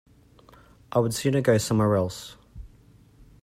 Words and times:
I 0.91 0.97
would 0.97 1.13
sooner 1.13 1.41
go 1.41 1.59
somewhere 1.59 1.95
else. 1.95 2.35